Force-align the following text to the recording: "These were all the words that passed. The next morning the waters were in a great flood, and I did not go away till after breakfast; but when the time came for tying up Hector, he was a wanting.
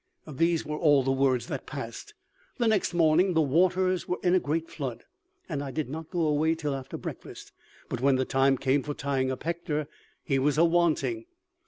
"These 0.27 0.65
were 0.65 0.79
all 0.79 1.03
the 1.03 1.11
words 1.11 1.45
that 1.45 1.67
passed. 1.67 2.15
The 2.57 2.67
next 2.67 2.91
morning 2.91 3.35
the 3.35 3.41
waters 3.41 4.07
were 4.07 4.17
in 4.23 4.33
a 4.33 4.39
great 4.39 4.67
flood, 4.67 5.03
and 5.47 5.61
I 5.63 5.69
did 5.69 5.91
not 5.91 6.09
go 6.09 6.21
away 6.21 6.55
till 6.55 6.73
after 6.73 6.97
breakfast; 6.97 7.51
but 7.87 8.01
when 8.01 8.15
the 8.15 8.25
time 8.25 8.57
came 8.57 8.81
for 8.81 8.95
tying 8.95 9.29
up 9.31 9.43
Hector, 9.43 9.87
he 10.23 10.39
was 10.39 10.57
a 10.57 10.65
wanting. 10.65 11.25